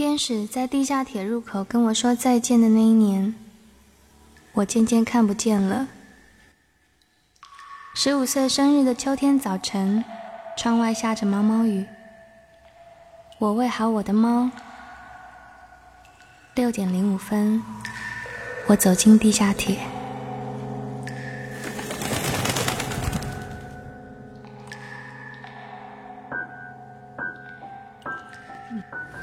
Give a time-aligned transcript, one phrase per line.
[0.00, 3.34] 天使在地下铁入口跟我说再见的那一年，
[4.52, 5.88] 我渐渐看不见了。
[7.94, 10.02] 十五岁生日的秋天早晨，
[10.56, 11.84] 窗外下着毛毛雨。
[13.40, 14.50] 我喂好我的猫。
[16.54, 17.62] 六点零五分，
[18.68, 19.80] 我走进地下铁。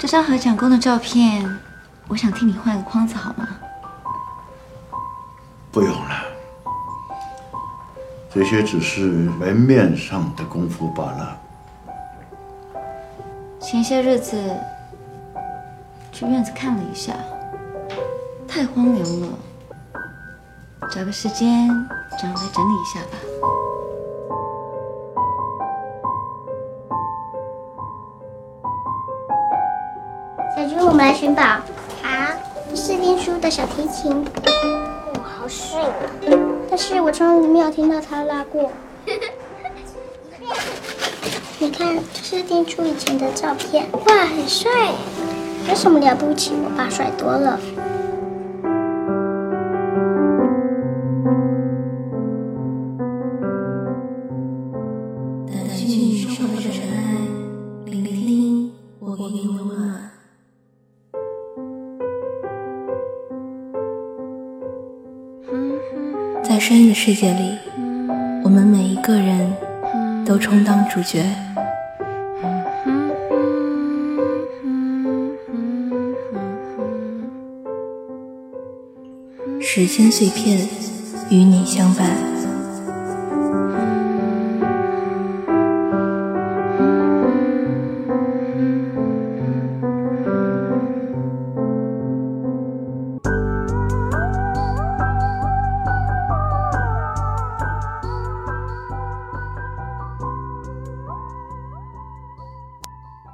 [0.08, 1.44] 张和蒋公的照片，
[2.08, 3.46] 我想替你换个框子，好吗？
[5.70, 6.24] 不用了，
[8.32, 11.38] 这些只是门面上的功夫罢了。
[13.60, 14.56] 前些日子
[16.10, 17.12] 去院子看了一下，
[18.48, 19.28] 太荒凉了，
[20.90, 21.68] 找个时间
[22.18, 23.27] 找人来整理一下吧。
[30.78, 31.42] 小猪，我们来寻宝。
[31.42, 31.60] 好，
[32.72, 34.24] 是丁叔的小提琴。
[35.14, 35.90] 哇，好帅啊！
[36.70, 38.70] 但是我从来没有听到他拉过。
[41.58, 43.86] 你看，这是丁叔以前的照片。
[43.90, 44.70] 哇，很帅。
[45.68, 46.52] 有什么了不起？
[46.64, 47.58] 我爸帅多了。
[66.48, 67.58] 在声音的世界里，
[68.42, 69.52] 我们每一个人
[70.24, 71.22] 都充当主角。
[79.60, 80.66] 时间碎片，
[81.28, 82.27] 与你相伴。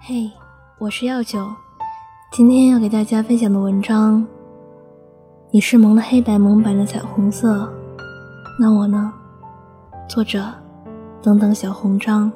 [0.07, 0.31] 嘿，
[0.77, 1.51] 我是药酒，
[2.31, 4.23] 今天要给大家分享的文章。
[5.51, 7.73] 你是蒙了黑白蒙版的彩虹色，
[8.61, 9.11] 那我呢？
[10.07, 10.45] 作者：
[11.23, 12.31] 等等小红章。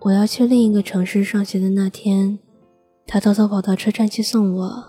[0.00, 2.38] 我要去另一个城市上学的那天，
[3.06, 4.84] 他偷偷跑到车站去送我。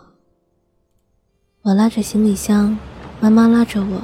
[1.63, 2.77] 我拉着行李箱，
[3.19, 4.01] 妈妈拉着我。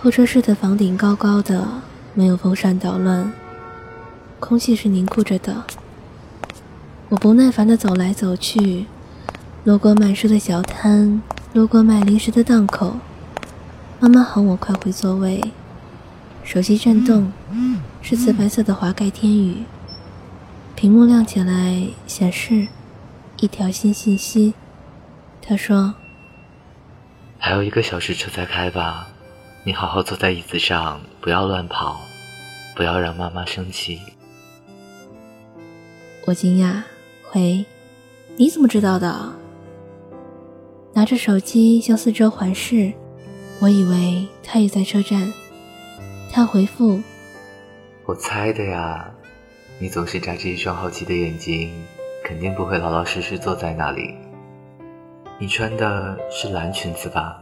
[0.00, 1.66] 候车室的房顶高高的，
[2.14, 3.32] 没有风扇捣乱，
[4.38, 5.64] 空气是凝固着的。
[7.08, 8.86] 我不耐烦地走来走去，
[9.64, 12.96] 路过卖书的小摊，路过卖零食的档口。
[14.00, 15.42] 妈妈喊我快回座位。
[16.42, 17.32] 手机震动，
[18.02, 19.64] 是瓷白色的华盖天宇。
[20.76, 22.66] 屏幕亮起来，显示
[23.38, 24.52] 一条新信息。
[25.40, 25.94] 他说
[27.38, 29.08] ：“还有一个小时车才开吧。”
[29.66, 31.98] 你好好坐在椅子上，不要乱跑，
[32.76, 33.98] 不要让妈妈生气。
[36.26, 36.82] 我惊讶，
[37.22, 37.64] 回
[38.36, 39.32] ：“你怎么知道的？”
[40.92, 42.92] 拿着手机向四周环视，
[43.58, 45.32] 我以为他也在车站。
[46.30, 47.00] 他回复
[48.04, 49.10] ：“我猜的呀，
[49.80, 51.72] 你总是眨着一双好奇的眼睛，
[52.24, 54.14] 肯定不会老老实实坐在那里。
[55.38, 57.40] 你穿的是蓝裙子吧？”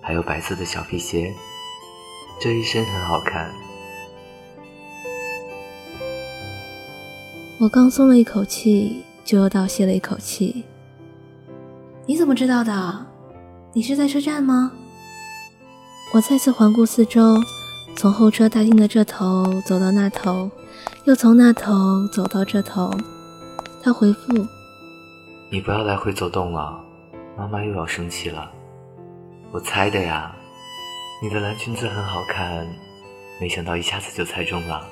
[0.00, 1.32] 还有白色的小皮鞋，
[2.40, 3.50] 这一身很好看。
[7.58, 10.62] 我刚松了一口气，就又倒吸了一口气。
[12.06, 13.06] 你怎么知道的？
[13.72, 14.70] 你是在车站吗？
[16.14, 17.36] 我再次环顾四周，
[17.96, 20.48] 从候车大厅的这头走到那头，
[21.06, 22.92] 又从那头走到这头。
[23.80, 24.44] 他回复
[25.48, 26.80] ：“你不要来回走动了，
[27.38, 28.50] 妈妈又要生气了。”
[29.52, 30.34] 我猜的呀，
[31.22, 32.66] 你的蓝裙子很好看，
[33.40, 34.84] 没想到一下子就猜中了。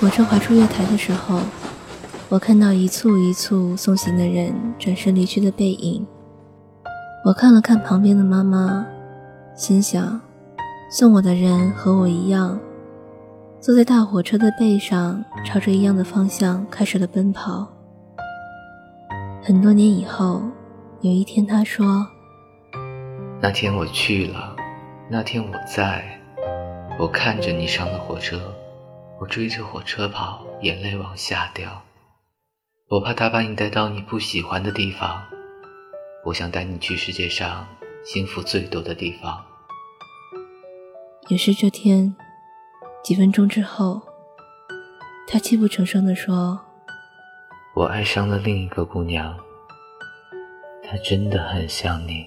[0.00, 1.40] 火车滑出月台的时候。
[2.30, 6.06] 我看到一簇一簇送行的人转身离去的背影。
[7.24, 8.86] 我看了看旁边的妈妈，
[9.54, 10.20] 心想：
[10.90, 12.60] 送我的人和我一样，
[13.60, 17.66] 坐在大火车的背上，朝着一样的方向开始了奔跑。
[19.42, 20.42] 很多年以后，
[21.00, 22.06] 有一天他说
[23.40, 24.54] ：“那天我去了，
[25.10, 26.04] 那天我在，
[27.00, 28.38] 我看着你上了火车，
[29.20, 31.82] 我追着火车跑，眼泪往下掉。
[32.88, 35.24] 我怕他把你带到你不喜欢的地方，
[36.24, 37.66] 我想带你去世界上
[38.04, 39.44] 幸福最多的地方。”
[41.28, 42.16] 也是这天，
[43.02, 44.00] 几分钟之后，
[45.26, 46.58] 他泣不成声地说
[47.74, 49.36] ：“我爱上了另一个姑娘，
[50.82, 52.26] 她真的很像你。”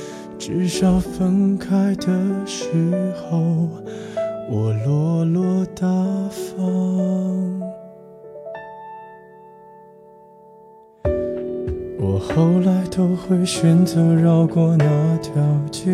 [0.53, 2.69] 至少分开的时
[3.15, 3.69] 候，
[4.49, 5.87] 我落落大
[6.29, 7.61] 方。
[11.97, 15.33] 我后来都会选择绕过那条
[15.71, 15.91] 街。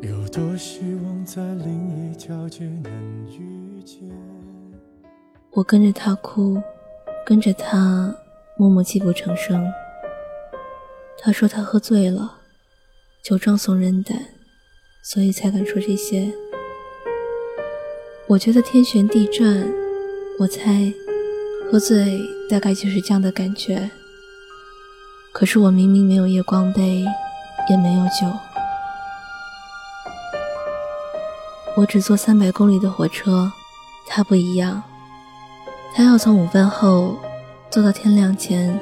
[0.00, 2.90] 有多希望在另一条街能
[3.30, 4.08] 遇见？
[5.52, 6.60] 我跟着他哭，
[7.24, 8.12] 跟着他。
[8.58, 9.70] 默默泣不成声。
[11.18, 12.38] 他说他喝醉了，
[13.22, 14.16] 酒壮怂人胆，
[15.02, 16.32] 所以才敢说这些。
[18.28, 19.68] 我觉得天旋地转，
[20.40, 20.92] 我猜
[21.70, 22.18] 喝醉
[22.48, 23.90] 大概就是这样的感觉。
[25.32, 27.04] 可是我明明没有夜光杯，
[27.68, 28.26] 也没有酒，
[31.76, 33.52] 我只坐三百公里的火车，
[34.06, 34.82] 他不一样。
[35.94, 37.18] 他要从午饭后
[37.70, 38.78] 坐到天亮前。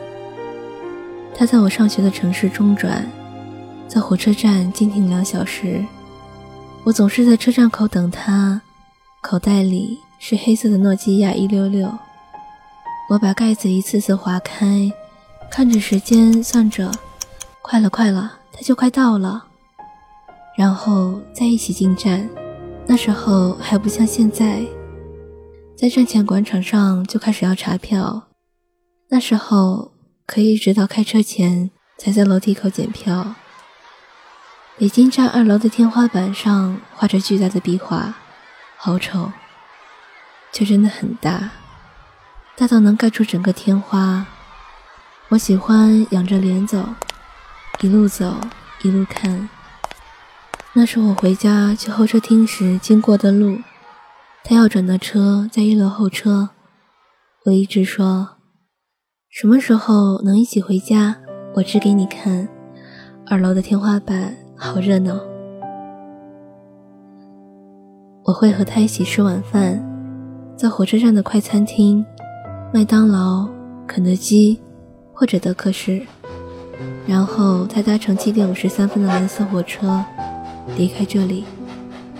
[1.36, 3.04] 他在我上学的城市中转，
[3.88, 5.84] 在火车站静停两小时。
[6.84, 8.60] 我总是在车站口等他，
[9.20, 11.92] 口袋里是黑色的诺基亚一六六。
[13.10, 14.90] 我把盖子一次次划开，
[15.50, 16.90] 看着时间，算着，
[17.62, 19.44] 快了，快了，他就快到了。
[20.56, 22.28] 然后再一起进站。
[22.87, 24.62] 那时候还不像现在。
[25.75, 28.22] 在站前广场上就开始要查票，
[29.14, 29.93] 那时候
[30.26, 33.37] 可以直到开车前才在楼梯口检票。
[34.76, 38.16] 北京站二楼的天花板上画着巨大的壁画，
[38.76, 39.31] 好丑，
[40.50, 41.50] 却真的很大，
[42.56, 44.26] 大到能盖住整个天花。
[45.28, 46.84] 我喜欢仰着脸走，
[47.82, 48.40] 一路走
[48.82, 49.49] 一路看。
[50.72, 53.61] 那是我回家去候车厅时经过的路。
[54.43, 56.49] 他要转的车在一楼候车，
[57.44, 58.33] 我一直说，
[59.34, 61.16] 什么时候能一起回家？
[61.56, 62.48] 我指给你看，
[63.26, 65.19] 二楼的天花板好热闹。
[68.22, 69.85] 我会和他一起吃晚饭，
[70.56, 72.06] 在火车站的快餐厅，
[72.73, 73.49] 麦当劳、
[73.88, 74.61] 肯德基
[75.12, 76.00] 或者德克士，
[77.04, 80.04] 然后他搭乘七点五十三分的蓝色火车
[80.76, 81.42] 离开这里。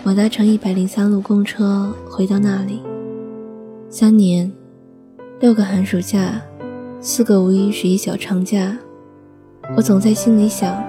[0.03, 2.83] 我搭乘一百零三路公车回到那里。
[3.89, 4.51] 三年，
[5.39, 6.43] 六个寒暑假，
[7.07, 8.79] 四个五一十一小长假，
[9.77, 10.83] 我总在心里想：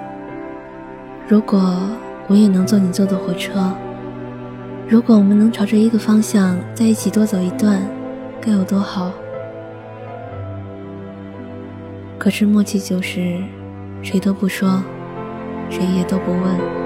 [1.28, 1.60] 如果
[2.30, 3.74] 我也能坐你坐的火车，
[4.88, 7.82] 如果我们能朝着一个方向在一起多走一段，
[8.40, 9.12] 该有多好。
[12.18, 13.44] 可是默契就是，
[14.02, 14.82] 谁都不说，
[15.70, 16.85] 谁也都不问。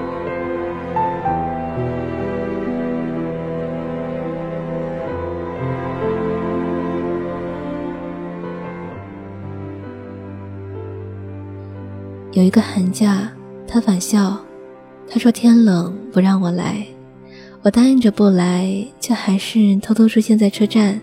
[12.32, 13.28] 有一个寒假，
[13.66, 14.36] 他返校，
[15.10, 16.86] 他说天冷不让我来，
[17.60, 21.00] 我答应着不来，却还是偷偷出现在车站，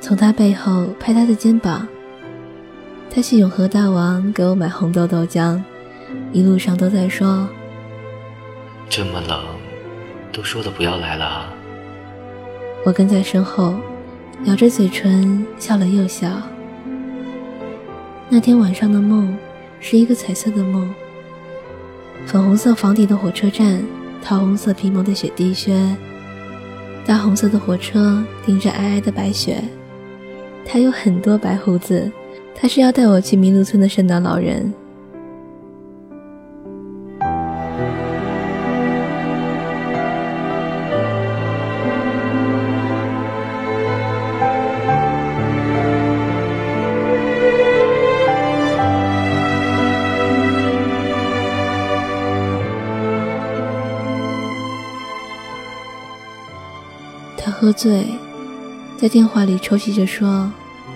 [0.00, 1.86] 从他背后拍他的肩膀。
[3.08, 5.62] 他去永和大王给我买红豆豆浆，
[6.32, 7.48] 一路上都在说
[8.90, 9.40] ：“这么冷，
[10.32, 11.48] 都说了不要来了。”
[12.84, 13.76] 我跟在身后，
[14.46, 16.28] 咬着嘴唇笑了又笑。
[18.28, 19.32] 那天晚上的梦。
[19.80, 20.88] 是一个彩色的梦。
[22.26, 23.82] 粉红色房顶的火车站，
[24.22, 25.80] 桃红色皮毛的雪地靴，
[27.06, 29.62] 大红色的火车顶着皑皑的白雪。
[30.66, 32.10] 他有很多白胡子，
[32.54, 34.72] 他是要带我去麋鹿村的圣诞老人。
[57.68, 58.06] 喝醉，
[58.96, 60.50] 在电话里抽泣着说，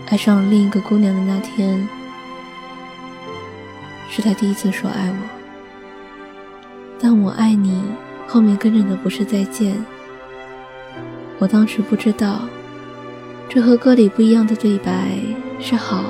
[0.08, 1.86] 爱上了另一个姑娘的那天，
[4.08, 5.16] 是他第一次说爱我。
[6.98, 7.82] 但我爱你，
[8.26, 9.84] 后面跟着的不是再见。
[11.38, 12.40] 我当时不知道，
[13.50, 15.18] 这和歌里不一样的对白
[15.60, 16.04] 是好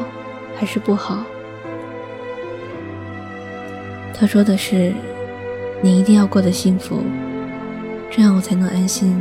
[0.57, 1.25] 还是不好。
[4.15, 4.95] 他说的是，
[5.81, 7.03] 你一定要过得幸福，
[8.13, 9.21] 这样我才能安心。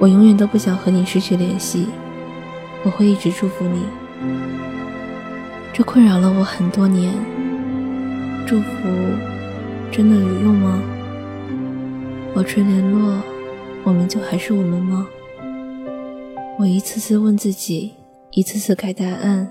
[0.00, 1.86] 我永远都不想和你失去联系，
[2.82, 3.84] 我会一直祝福你。
[5.74, 7.12] 这困扰了我很多年，
[8.46, 8.66] 祝福
[9.92, 10.82] 真的有用吗？
[12.34, 13.20] 保持联络，
[13.84, 15.06] 我们就还是我们吗？
[16.58, 17.92] 我一次次问自己，
[18.30, 19.46] 一次次改答案，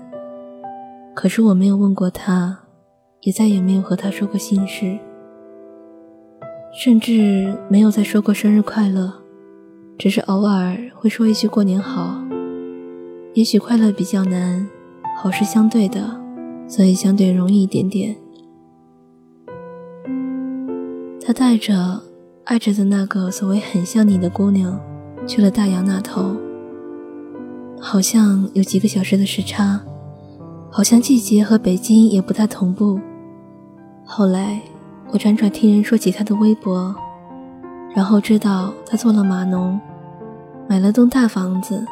[1.14, 2.58] 可是我没有问过他，
[3.20, 4.98] 也再也没有和他说过心事，
[6.72, 9.12] 甚至没有再说过生日快乐。
[10.00, 12.24] 只是偶尔会说一句过年好，
[13.34, 14.66] 也许快乐比较难，
[15.18, 16.18] 好是相对的，
[16.66, 18.16] 所以相对容易一点点。
[21.22, 22.00] 他带着
[22.44, 24.80] 爱着的那个所谓很像你的姑娘，
[25.26, 26.34] 去了大洋那头，
[27.78, 29.82] 好像有几个小时的时差，
[30.70, 32.98] 好像季节和北京也不太同步。
[34.06, 34.62] 后来
[35.12, 36.94] 我辗转听人说起他的微博，
[37.94, 39.78] 然后知道他做了码农。
[40.70, 41.84] 买了栋大房子，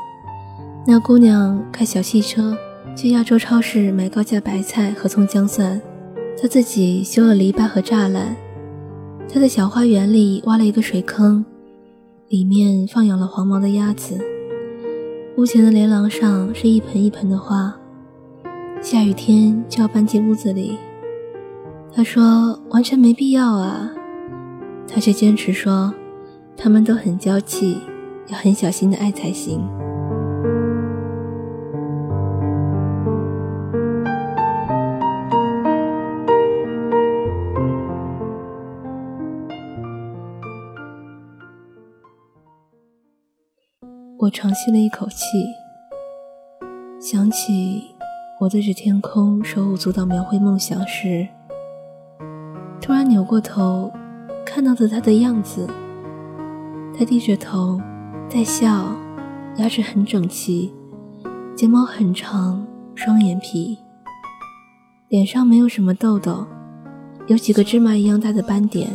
[0.86, 2.56] 那姑娘开小汽车
[2.94, 5.80] 去亚洲超市买高价白菜和葱姜蒜，
[6.40, 8.36] 她自己修了篱笆和栅栏，
[9.28, 11.44] 她在小花园里挖了一个水坑，
[12.28, 14.16] 里面放养了黄毛的鸭子，
[15.36, 17.74] 屋前的连廊上是一盆一盆的花，
[18.80, 20.78] 下雨天就要搬进屋子里。
[21.92, 23.90] 她说完全没必要啊，
[24.86, 25.92] 她却坚持说
[26.56, 27.76] 他们都很娇气。
[28.28, 29.66] 要很小心的爱才行。
[44.20, 45.16] 我长吸了一口气，
[47.00, 47.94] 想起
[48.40, 51.26] 我对着天空手舞足蹈描绘梦想时，
[52.80, 53.90] 突然扭过头，
[54.44, 55.66] 看到的他的样子，
[56.98, 57.80] 他低着头。
[58.30, 58.94] 在笑，
[59.56, 60.70] 牙齿很整齐，
[61.56, 63.78] 睫毛很长，双眼皮，
[65.08, 66.46] 脸上没有什么痘痘，
[67.26, 68.90] 有几个芝麻一样大的斑点。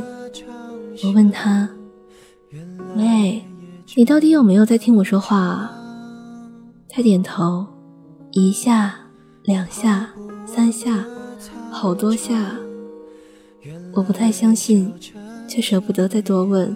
[1.03, 1.67] 我问他
[2.95, 3.43] ：“喂，
[3.95, 5.79] 你到底有没有在听我说话啊？”
[6.87, 7.65] 他点头，
[8.33, 8.93] 一下，
[9.45, 10.11] 两下，
[10.45, 11.03] 三下，
[11.71, 12.55] 好多下。
[13.95, 14.93] 我不太相信，
[15.47, 16.75] 却舍不得再多问。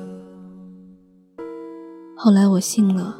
[2.19, 3.15] 后来我信了，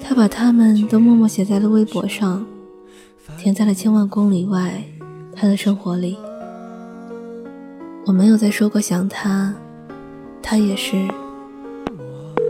[0.00, 2.46] 他把他们都默默写在了微博上，
[3.36, 4.80] 填在了千万公里外
[5.34, 6.16] 他的生活里。
[8.06, 9.52] 我没有再说过想他，
[10.40, 11.08] 他也是。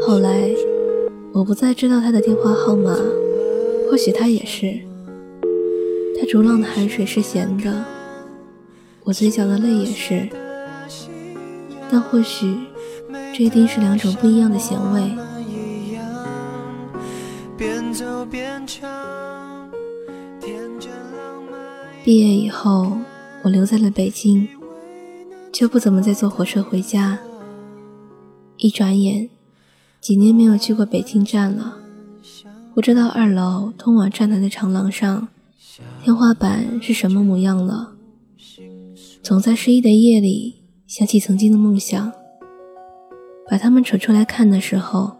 [0.06, 0.50] 后来
[1.32, 2.94] 我不再知道他的电话号码，
[3.90, 4.78] 或许他也是。
[6.20, 7.82] 他逐浪的海水是咸的，
[9.04, 10.28] 我嘴角的泪也是。
[11.90, 12.58] 但或许。
[13.34, 15.10] 这一定是两种不一样的咸味。
[22.04, 22.98] 毕业以后，
[23.44, 24.48] 我留在了北京，
[25.52, 27.18] 就不怎么再坐火车回家。
[28.56, 29.30] 一转眼，
[30.00, 31.78] 几年没有去过北京站了，
[32.74, 35.28] 不知道二楼通往站台的长廊上，
[36.02, 37.94] 天花板是什么模样了。
[39.22, 42.12] 总在失意的夜里，想起曾经的梦想。
[43.52, 45.12] 把它们扯出来看的时候，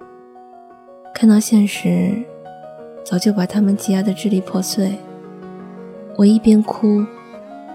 [1.15, 2.25] 看到现实
[3.05, 4.99] 早就把它们挤压得支离破碎。
[6.17, 7.05] 我一边哭，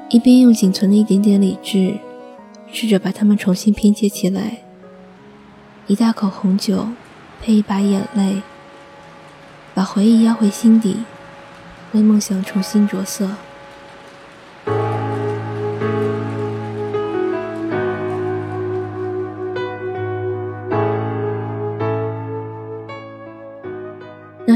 [0.10, 2.00] 一边用仅存的一点点理智，
[2.72, 4.58] 试着把它们重新拼接起来。
[5.86, 6.88] 一大口红酒，
[7.40, 8.42] 配一把眼泪，
[9.76, 11.04] 把回忆压回心底，
[11.92, 13.30] 为梦想重新着色。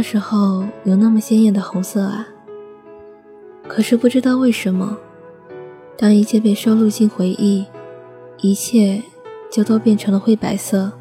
[0.02, 2.28] 那时候有那么鲜艳的红色啊！
[3.68, 4.98] 可是不知道为什么，
[5.96, 7.68] 当一切被收录进回忆，
[8.40, 9.04] 一切
[9.52, 10.92] 就都变成了灰白色。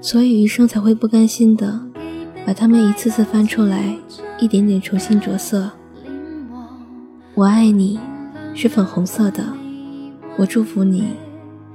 [0.00, 1.80] 所以余生才会不甘心的
[2.46, 3.96] 把它们一次次翻出来，
[4.38, 5.70] 一点点重新着色。
[7.34, 7.98] 我爱你，
[8.54, 9.42] 是粉红色的；
[10.36, 11.14] 我祝福你，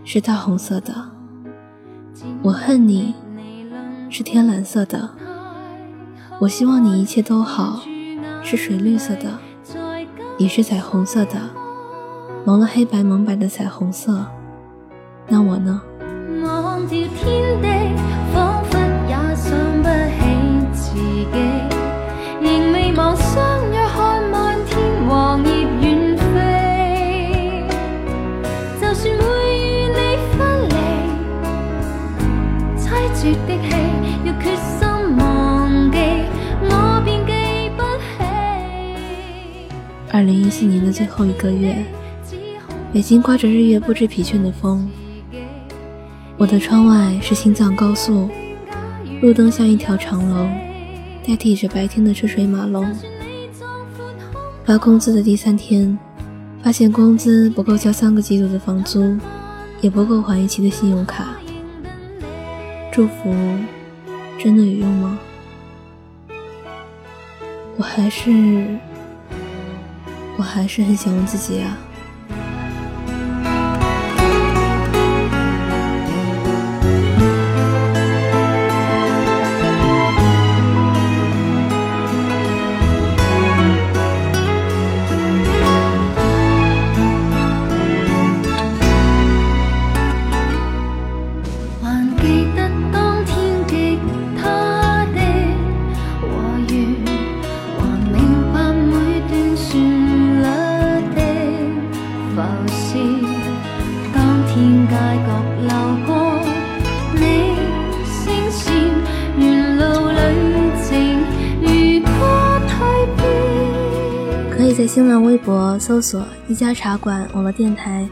[0.06, 0.94] 是大红色的；
[2.44, 3.16] 我恨你，
[4.10, 5.10] 是天蓝色的；
[6.40, 7.82] 我希望你一切都好，
[8.44, 9.40] 是水绿色的，
[10.38, 11.50] 也是彩虹色的，
[12.46, 14.26] 蒙了黑白蒙白的彩虹色。
[15.32, 15.80] 那我呢？
[16.44, 17.68] 望条天地，
[18.34, 19.48] 仿佛也想
[19.84, 20.26] 不起
[20.74, 21.38] 自己，
[22.42, 23.38] 仍未忘相
[23.72, 24.76] 约看漫天
[25.08, 26.26] 黄叶远飞。
[28.82, 29.24] 就算会
[29.56, 30.00] 与你
[30.36, 30.74] 分离，
[32.80, 32.84] 凄
[33.14, 33.72] 绝的戏，
[34.26, 34.80] 若决心
[35.20, 35.22] 忘
[35.92, 35.96] 记，
[36.64, 36.74] 我
[37.06, 37.32] 便记
[37.78, 38.18] 不起。
[40.12, 41.86] 二零一四年的最后一个月，
[42.92, 44.90] 北京刮着日月不知疲倦的风。
[46.40, 48.30] 我的窗外是青藏高速，
[49.22, 50.50] 路灯像一条长龙，
[51.28, 52.90] 代替着白天的车水马龙。
[54.64, 56.00] 发工资的第三天，
[56.64, 59.18] 发现工资不够交三个季度的房租，
[59.82, 61.28] 也不够还一期的信用卡。
[62.90, 63.36] 祝福
[64.42, 65.20] 真的有用吗？
[67.76, 68.66] 我还是，
[70.38, 71.78] 我还是很想问自己啊。
[114.52, 118.08] 可以在新浪微博搜索“一家茶馆网络电台”，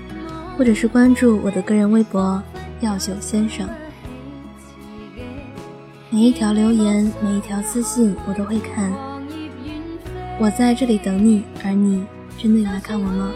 [0.58, 2.42] 或者是关注我的个人微博
[2.82, 3.68] “药酒先生”。
[6.10, 8.92] 每一条留言，每一条私信，我都会看。
[10.40, 12.06] 我在这里等你，而你
[12.38, 13.32] 真的有来看我吗？